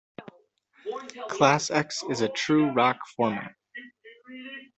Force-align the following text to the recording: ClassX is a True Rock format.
ClassX 1.29 2.01
is 2.09 2.21
a 2.21 2.29
True 2.29 2.71
Rock 2.71 2.97
format. 3.15 3.53